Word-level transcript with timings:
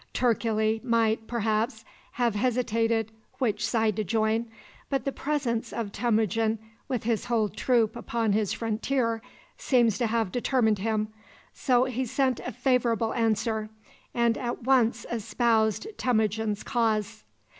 Turkili 0.15 0.83
might, 0.83 1.27
perhaps, 1.27 1.85
have 2.13 2.33
hesitated 2.33 3.11
which 3.37 3.63
side 3.63 3.95
to 3.97 4.03
join, 4.03 4.47
but 4.89 5.05
the 5.05 5.11
presence 5.11 5.71
of 5.71 5.91
Temujin 5.91 6.57
with 6.87 7.03
his 7.03 7.25
whole 7.25 7.47
troop 7.49 7.95
upon 7.95 8.31
his 8.31 8.51
frontier 8.51 9.21
seems 9.59 9.99
to 9.99 10.07
have 10.07 10.31
determined 10.31 10.79
him, 10.79 11.09
so 11.53 11.83
he 11.83 12.03
sent 12.03 12.39
a 12.39 12.51
favorable 12.51 13.13
answer, 13.13 13.69
and 14.11 14.39
at 14.39 14.63
once 14.63 15.05
espoused 15.11 15.85
Temujin's 15.99 16.63
cause. 16.63 17.23